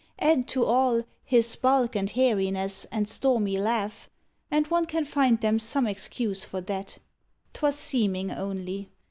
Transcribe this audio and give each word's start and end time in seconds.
Add 0.17 0.47
to 0.47 0.65
all 0.65 1.03
His 1.23 1.55
bulk 1.55 1.95
and 1.95 2.09
hairiness 2.09 2.85
and 2.85 3.07
stormy 3.07 3.59
laugh. 3.59 4.09
And 4.49 4.65
one 4.65 4.85
can 4.85 5.05
find 5.05 5.39
them 5.39 5.59
some 5.59 5.85
excuse 5.85 6.43
for 6.43 6.59
that. 6.59 6.97
'Twas 7.53 7.75
seeming 7.77 8.31
only. 8.31 8.89